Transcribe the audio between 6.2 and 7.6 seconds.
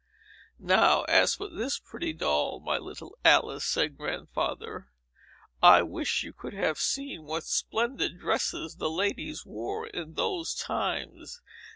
you could have seen what